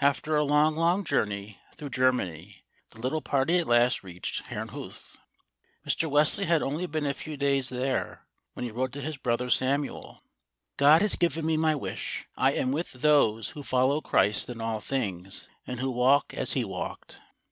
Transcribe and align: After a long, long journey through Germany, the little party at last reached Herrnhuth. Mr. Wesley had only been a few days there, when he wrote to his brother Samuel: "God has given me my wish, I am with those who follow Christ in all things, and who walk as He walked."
After 0.00 0.36
a 0.36 0.44
long, 0.44 0.76
long 0.76 1.02
journey 1.02 1.58
through 1.74 1.90
Germany, 1.90 2.62
the 2.92 3.00
little 3.00 3.20
party 3.20 3.58
at 3.58 3.66
last 3.66 4.04
reached 4.04 4.44
Herrnhuth. 4.44 5.16
Mr. 5.84 6.08
Wesley 6.08 6.44
had 6.44 6.62
only 6.62 6.86
been 6.86 7.04
a 7.06 7.12
few 7.12 7.36
days 7.36 7.70
there, 7.70 8.24
when 8.52 8.64
he 8.64 8.70
wrote 8.70 8.92
to 8.92 9.00
his 9.00 9.16
brother 9.16 9.50
Samuel: 9.50 10.22
"God 10.76 11.02
has 11.02 11.16
given 11.16 11.44
me 11.44 11.56
my 11.56 11.74
wish, 11.74 12.24
I 12.36 12.52
am 12.52 12.70
with 12.70 12.92
those 12.92 13.48
who 13.48 13.64
follow 13.64 14.00
Christ 14.00 14.48
in 14.48 14.60
all 14.60 14.78
things, 14.78 15.48
and 15.66 15.80
who 15.80 15.90
walk 15.90 16.32
as 16.32 16.52
He 16.52 16.64
walked." 16.64 17.18